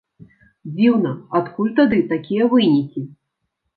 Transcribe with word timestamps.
Дзіўна, 0.77 1.11
адкуль 1.41 1.71
тады 1.83 1.99
такія 2.15 2.43
вынікі! 2.55 3.05